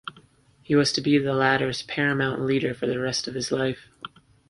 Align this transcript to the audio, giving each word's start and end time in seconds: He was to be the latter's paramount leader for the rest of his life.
He 0.63 0.73
was 0.73 0.91
to 0.93 1.01
be 1.01 1.19
the 1.19 1.35
latter's 1.35 1.83
paramount 1.83 2.41
leader 2.41 2.73
for 2.73 2.87
the 2.87 2.99
rest 2.99 3.27
of 3.27 3.35
his 3.35 3.51
life. 3.51 3.87